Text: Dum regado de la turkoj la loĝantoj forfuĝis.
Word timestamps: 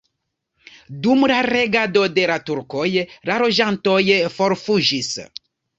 Dum 1.03 1.25
regado 1.43 2.07
de 2.15 2.25
la 2.33 2.39
turkoj 2.49 2.89
la 3.33 3.39
loĝantoj 3.45 4.05
forfuĝis. 4.41 5.17